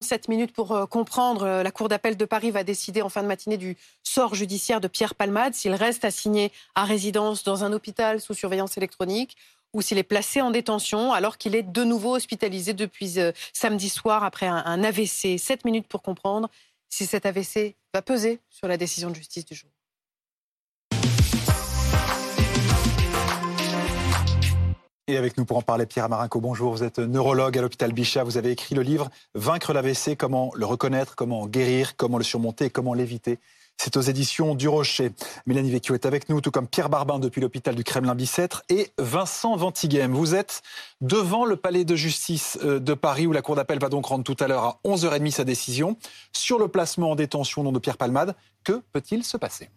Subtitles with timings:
[0.00, 1.42] 7 minutes pour euh, comprendre.
[1.42, 4.80] Euh, la Cour d'appel de Paris va décider en fin de matinée du sort judiciaire
[4.80, 9.36] de Pierre Palmade, s'il reste assigné à résidence dans un hôpital sous surveillance électronique
[9.72, 13.88] ou s'il est placé en détention alors qu'il est de nouveau hospitalisé depuis euh, samedi
[13.88, 15.38] soir après un, un AVC.
[15.38, 16.48] 7 minutes pour comprendre
[16.88, 19.70] si cet AVC va peser sur la décision de justice du jour.
[25.08, 26.72] Et avec nous pour en parler, Pierre Amarinco, bonjour.
[26.72, 28.24] Vous êtes neurologue à l'hôpital Bichat.
[28.24, 32.70] Vous avez écrit le livre Vaincre l'AVC, comment le reconnaître, comment guérir, comment le surmonter
[32.70, 33.38] comment l'éviter.
[33.76, 35.12] C'est aux éditions du Rocher.
[35.46, 39.54] Mélanie Vecchio est avec nous, tout comme Pierre Barbin depuis l'hôpital du Kremlin-Bicêtre et Vincent
[39.54, 40.12] Ventighem.
[40.12, 40.62] Vous êtes
[41.00, 44.24] devant le palais de justice euh, de Paris où la Cour d'appel va donc rendre
[44.24, 45.96] tout à l'heure à 11h30 sa décision
[46.32, 48.34] sur le placement en détention nom de Pierre Palmade.
[48.64, 49.70] Que peut-il se passer?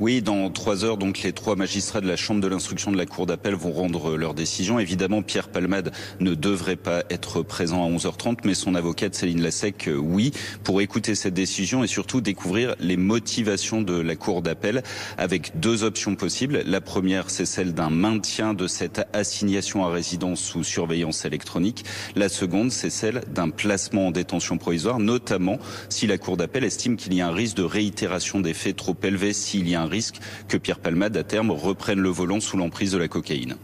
[0.00, 3.04] Oui, dans trois heures, donc les trois magistrats de la Chambre de l'instruction de la
[3.04, 4.78] Cour d'appel vont rendre leur décision.
[4.78, 9.88] Évidemment, Pierre Palmade ne devrait pas être présent à 11h30, mais son avocate Céline Lassec,
[9.88, 10.32] euh, oui,
[10.64, 14.82] pour écouter cette décision et surtout découvrir les motivations de la Cour d'appel
[15.18, 16.62] avec deux options possibles.
[16.64, 21.84] La première, c'est celle d'un maintien de cette assignation à résidence sous surveillance électronique.
[22.16, 25.58] La seconde, c'est celle d'un placement en détention provisoire, notamment
[25.90, 28.96] si la Cour d'appel estime qu'il y a un risque de réitération des faits trop
[29.02, 32.56] élevé, s'il y a un risque que Pierre Palmade, à terme, reprenne le volant sous
[32.56, 33.56] l'emprise de la cocaïne.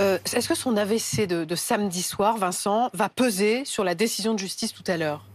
[0.00, 4.38] Euh, est-ce que son AVC de samedi soir, Vincent, va peser sur la décision de
[4.38, 5.26] justice tout à l'heure?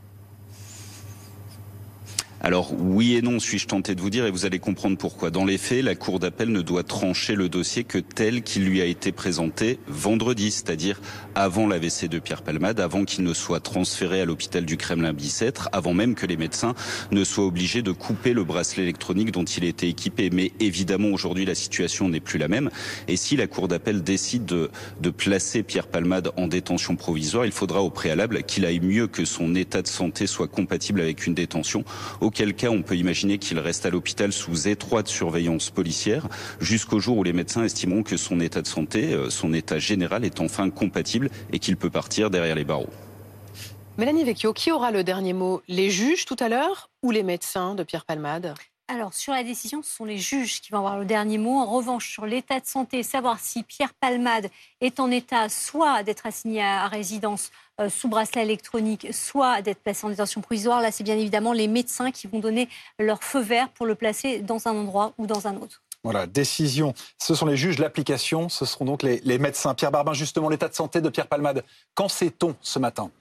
[2.48, 5.32] Alors oui et non, suis-je tenté de vous dire, et vous allez comprendre pourquoi.
[5.32, 8.82] Dans les faits, la Cour d'appel ne doit trancher le dossier que tel qu'il lui
[8.82, 11.02] a été présenté vendredi, c'est-à-dire
[11.36, 15.94] avant l'AVC de Pierre Palmade, avant qu'il ne soit transféré à l'hôpital du Kremlin-Bicêtre, avant
[15.94, 16.74] même que les médecins
[17.12, 20.30] ne soient obligés de couper le bracelet électronique dont il était équipé.
[20.32, 22.70] Mais évidemment, aujourd'hui, la situation n'est plus la même.
[23.10, 27.52] Et si la Cour d'appel décide de, de placer Pierre Palmade en détention provisoire, il
[27.52, 31.34] faudra au préalable qu'il aille mieux que son état de santé soit compatible avec une
[31.34, 31.84] détention
[32.38, 36.28] auquel cas on peut imaginer qu'il reste à l'hôpital sous étroite surveillance policière
[36.60, 40.24] jusqu'au jour où les médecins estimeront que son état de santé, euh, son état général
[40.24, 42.92] est enfin compatible et qu'il peut partir derrière les barreaux.
[43.98, 45.64] Mélanie Vecchio, qui aura le dernier mot?
[45.68, 48.54] Les juges tout à l'heure ou les médecins de Pierre Palmade?
[48.88, 51.58] Alors, sur la décision, ce sont les juges qui vont avoir le dernier mot.
[51.58, 56.28] En revanche, sur l'état de santé, savoir si Pierre Palmade est en état soit d'être
[56.28, 57.50] assigné à résidence
[57.80, 61.68] euh, sous bracelet électronique, soit d'être placé en détention provisoire, là, c'est bien évidemment les
[61.68, 65.48] médecins qui vont donner leur feu vert pour le placer dans un endroit ou dans
[65.48, 65.82] un autre.
[66.04, 66.94] Voilà, décision.
[67.18, 69.74] Ce sont les juges, l'application, ce seront donc les, les médecins.
[69.74, 71.64] Pierre Barbin, justement, l'état de santé de Pierre Palmade.
[71.96, 73.12] Qu'en sait-on ce matin?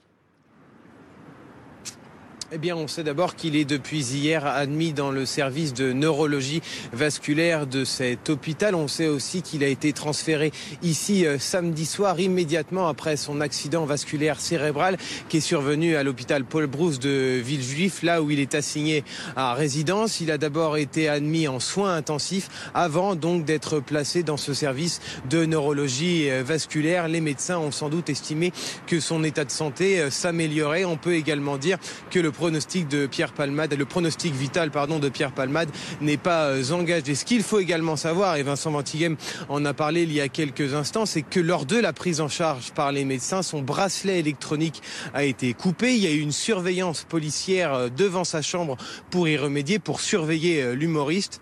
[2.53, 6.61] Eh bien, on sait d'abord qu'il est depuis hier admis dans le service de neurologie
[6.93, 8.73] vasculaire de cet hôpital.
[8.73, 13.83] On sait aussi qu'il a été transféré ici euh, samedi soir, immédiatement après son accident
[13.83, 14.97] vasculaire cérébral
[15.27, 19.03] qui est survenu à l'hôpital Paul Brousse de Villejuif, là où il est assigné
[19.35, 20.21] à résidence.
[20.21, 25.01] Il a d'abord été admis en soins intensifs avant donc d'être placé dans ce service
[25.29, 27.09] de neurologie euh, vasculaire.
[27.09, 28.53] Les médecins ont sans doute estimé
[28.85, 30.85] que son état de santé euh, s'améliorait.
[30.85, 31.77] On peut également dire
[32.09, 35.69] que le pronostic de Pierre Palmade, le pronostic vital pardon de Pierre Palmade
[36.01, 37.15] n'est pas euh, engagé.
[37.15, 39.17] Ce qu'il faut également savoir, et Vincent Ventighem
[39.49, 42.27] en a parlé il y a quelques instants, c'est que lors de la prise en
[42.27, 44.83] charge par les médecins, son bracelet électronique
[45.15, 45.95] a été coupé.
[45.95, 48.77] Il y a eu une surveillance policière euh, devant sa chambre
[49.09, 51.41] pour y remédier, pour surveiller euh, l'humoriste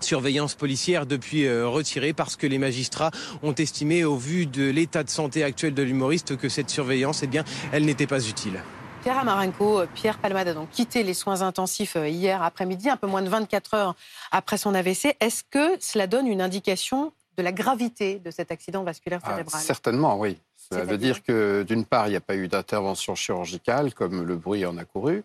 [0.00, 3.10] surveillance policière depuis retirée parce que les magistrats
[3.42, 7.26] ont estimé au vu de l'état de santé actuel de l'humoriste que cette surveillance eh
[7.26, 8.60] bien elle n'était pas utile.
[9.06, 13.06] Pierre Amarenko, Pierre Palmade a donc quitté les soins intensifs euh, hier après-midi, un peu
[13.06, 13.94] moins de 24 heures
[14.32, 15.14] après son AVC.
[15.20, 19.62] Est-ce que cela donne une indication de la gravité de cet accident vasculaire ah, cérébral?
[19.62, 20.38] Certainement, oui.
[20.56, 24.34] Ça veut dire que d'une part, il n'y a pas eu d'intervention chirurgicale comme le
[24.34, 25.22] bruit en a couru,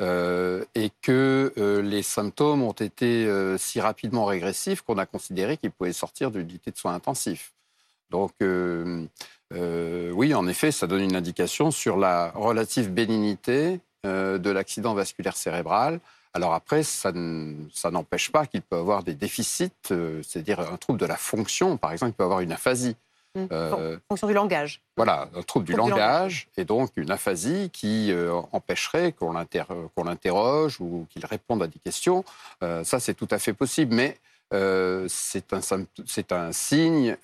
[0.00, 5.70] euh, et que euh, les symptômes ont été si rapidement régressifs qu'on a considéré qu'ils
[5.70, 7.52] pouvaient sortir d'unité de soins intensifs.
[8.08, 8.32] Donc,
[9.54, 14.94] euh, oui, en effet, ça donne une indication sur la relative bénignité euh, de l'accident
[14.94, 16.00] vasculaire cérébral.
[16.34, 21.06] Alors après, ça, n'empêche pas qu'il peut avoir des déficits, euh, c'est-à-dire un trouble de
[21.06, 21.76] la fonction.
[21.76, 22.96] Par exemple, il peut avoir une aphasie.
[23.34, 23.46] Mmh.
[24.08, 24.80] fonction du langage.
[24.96, 28.10] Voilà, un trouble, du, langage, et donc une aphasie qui
[28.52, 29.32] empêcherait qu'on
[30.02, 32.24] l'interroge ou qu'il réponde à des questions.
[32.60, 34.18] ça, c'est tout à fait possible, mais
[34.50, 35.60] c'est un,
[36.30, 37.16] un, signe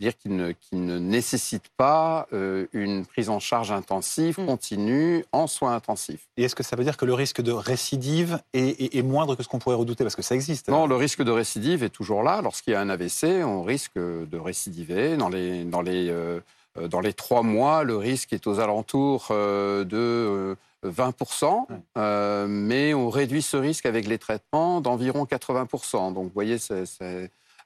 [0.00, 4.46] dire qu'il ne, ne, nécessite pas euh, une prise en charge intensive, hmm.
[4.46, 6.26] continue, en soins intensifs.
[6.36, 9.48] Et est-ce que ça veut dire que le risque de récidive est, moindre que ce
[9.48, 10.04] qu'on pourrait redouter?
[10.04, 10.68] Parce que ça existe.
[10.68, 12.40] Non, le risque de récidive est toujours là.
[12.42, 15.16] Lorsqu'il y a un AVC, on risque de récidiver.
[15.16, 16.40] Dans les, dans les, euh,
[16.88, 23.56] dans les trois mois, le risque est aux alentours de 20%, mais on réduit ce
[23.56, 26.12] risque avec les traitements d'environ 80%.
[26.12, 26.58] Donc, vous voyez,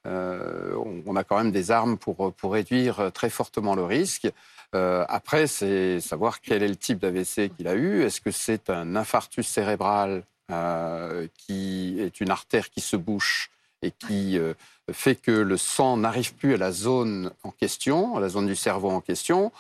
[0.05, 4.29] on a quand même des armes pour, pour réduire très fortement le risque.
[4.73, 8.03] après, c'est savoir quel est le type d'AVC qu'il a eu.
[8.03, 10.23] Est-ce que c'est un infarctus cérébral
[11.37, 13.51] qui est une artère qui se bouche
[13.83, 14.55] et qui euh,
[14.93, 18.57] fait que le sang n'arrive plus à la zone en question, à la zone du
[18.57, 19.53] cerveau en question.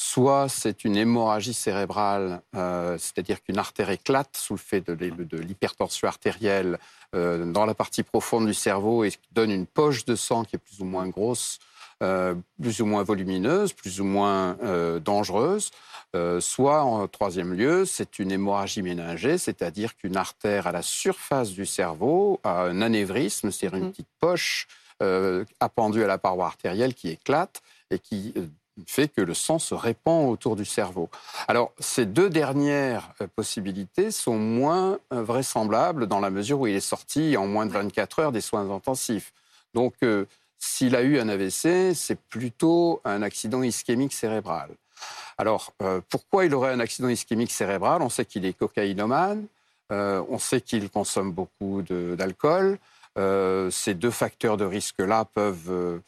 [0.00, 5.36] Euh, soit c'est une hémorragie cérébrale, euh, c'est-à-dire qu'une artère éclate sous le fait de,
[5.36, 6.78] l'hypertension artérielle
[7.12, 10.78] dans la partie profonde du cerveau et donne une poche de sang qui est plus
[10.80, 11.58] ou moins grosse,
[11.98, 14.56] plus ou moins volumineuse, plus ou moins
[15.04, 15.72] dangereuse.
[16.16, 21.52] Euh, soit, en troisième lieu, c'est une hémorragie méningée, c'est-à-dire qu'une artère à la surface
[21.52, 23.90] du cerveau a un anévrisme, c'est-à-dire une mmh.
[23.90, 24.66] petite poche
[25.02, 27.62] euh, appendue à la paroi artérielle qui éclate
[27.92, 28.46] et qui euh,
[28.86, 31.08] fait que le sang se répand autour du cerveau.
[31.48, 37.36] Alors, ces deux dernières possibilités sont moins vraisemblables dans la mesure où il est sorti
[37.36, 39.32] en moins de 24 heures des soins intensifs.
[39.74, 39.94] Donc,
[40.60, 44.68] s'il a eu un AVC, c'est plutôt un accident ischémique cérébral.
[45.38, 48.02] Alors, euh, pourquoi il aurait un accident ischémique cérébral?
[48.02, 49.46] On sait qu'il est cocaïnomane,
[49.90, 52.78] euh, on sait qu'il consomme beaucoup d'alcool.
[53.18, 56.00] Euh, ces deux facteurs de risque-là peuvent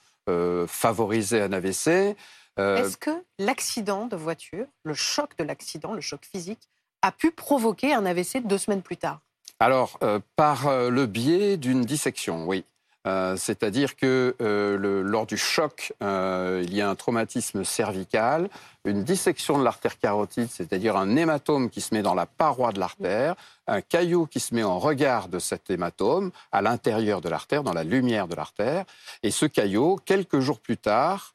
[0.69, 2.15] favoriser un AVC.
[2.59, 6.69] Est-ce que l'accident de voiture, le choc de l'accident, le choc physique,
[7.01, 9.21] a pu provoquer un AVC deux semaines plus tard?
[9.59, 9.99] Alors,
[10.37, 12.65] par le biais d'une dissection, oui.
[13.07, 18.49] Euh, c'est-à-dire que euh, lors du choc, euh, il y a un traumatisme cervical,
[18.85, 22.79] une dissection de l'artère carotide, c'est-à-dire un hématome qui se met dans la paroi de
[22.79, 23.35] l'artère,
[23.67, 27.73] un caillou qui se met en regard de cet hématome à l'intérieur de l'artère, dans
[27.73, 28.85] la lumière de l'artère,
[29.25, 31.32] et ce caillot, quelques jours plus tard,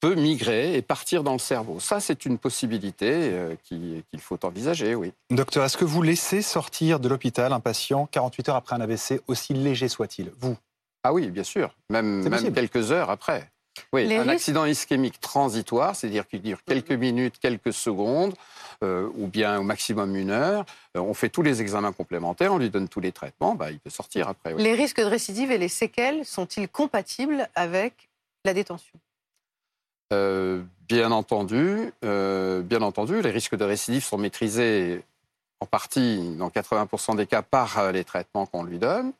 [0.00, 1.80] peut migrer et partir dans le cerveau.
[1.80, 5.12] Ça, c'est une possibilité qu'il faut envisager, oui.
[5.30, 9.20] Docteur, est-ce que vous laissez sortir de l'hôpital un patient 48 heures après un AVC,
[9.26, 10.56] aussi léger soit-il Vous?
[11.04, 13.50] Ah oui, bien sûr, même, quelques heures après.
[13.92, 16.98] Oui, un accident ischémique transitoire, c'est-à-dire qu'il dure quelques mhm.
[16.98, 18.34] minutes, quelques secondes,
[18.82, 20.64] euh, ou bien au maximum une heure.
[20.96, 23.78] Euh, on fait tous les examens complémentaires, on lui donne tous les traitements, bah, il
[23.78, 24.54] peut sortir après.
[24.54, 28.08] Les risques de récidive et les séquelles sont-ils compatibles avec
[28.44, 28.98] la détention?
[30.12, 35.02] Euh, Bien entendu, bien entendu, les risques de récidive sont maîtrisés
[35.60, 39.12] en partie, dans 80% des cas, par les traitements qu'on lui donne,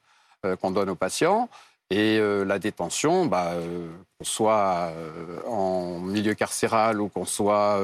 [0.63, 1.51] qu'on donne aux patients.
[1.91, 3.89] Et euh, la détention, bah, euh,
[4.19, 7.81] qu'on soit euh, en milieu carcéral ou qu'on soit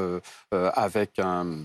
[0.50, 1.62] avec un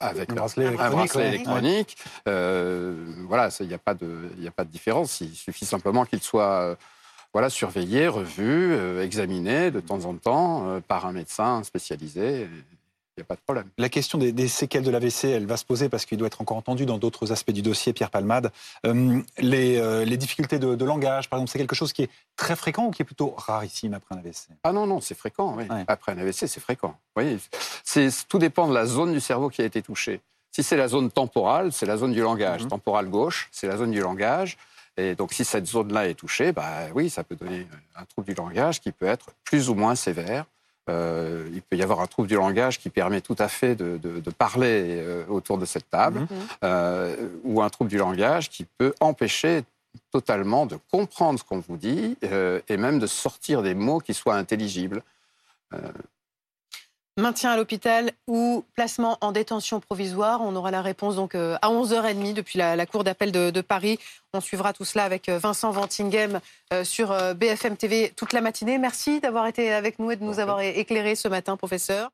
[0.00, 5.20] avec un bracelet électronique, voilà, il n'y a pas de différence.
[5.20, 6.76] Il suffit simplement qu'il soit
[7.32, 12.48] voilà, surveillé, revu, examiné de temps en temps par un médecin spécialisé
[13.18, 13.68] n'y a pas de problème.
[13.76, 16.56] La question des, séquelles de l'AVC, elle va se poser parce qu'il doit être encore
[16.56, 18.50] entendu dans d'autres aspects du dossier, Pierre Palmade.
[18.86, 22.86] Euh, euh, les, difficultés de, langage, par exemple, c'est quelque chose qui est très fréquent
[22.86, 25.64] ou qui est plutôt rarissime après un AVC Ah non, non, c'est fréquent, oui.
[25.86, 26.96] Après un AVC, c'est fréquent.
[27.14, 27.38] Vous voyez,
[28.28, 30.20] tout dépend de la zone du cerveau qui a été touchée.
[30.50, 32.64] Si c'est la zone temporale, c'est la zone du langage.
[32.64, 32.70] Mhm.
[32.70, 34.56] Temporale gauche, c'est la zone du langage.
[34.98, 38.34] Et donc, si cette zone-là est touchée, bah oui, ça peut donner un trouble du
[38.34, 40.44] langage qui peut être plus ou moins sévère.
[40.90, 44.30] Euh, il peut y avoir un trouble du langage qui permet tout à fait de,
[44.36, 46.28] parler euh, autour de cette table, mhm.
[46.64, 49.64] euh, ou un trouble du langage qui peut empêcher
[50.10, 54.36] totalement de comprendre ce qu'on vous dit et même de sortir des mots qui soient
[54.36, 55.02] intelligibles.
[57.18, 60.40] Maintien à l'hôpital ou placement en détention provisoire.
[60.40, 63.98] On aura la réponse donc euh, à 11h30 depuis la, Cour d'appel de, Paris.
[64.32, 66.38] On suivra tout cela avec euh, Vincent Ventinghem
[66.72, 68.78] euh, sur BFM TV toute la matinée.
[68.78, 72.12] Merci d'avoir été avec nous et de nous avoir éclairé ce matin, professeur.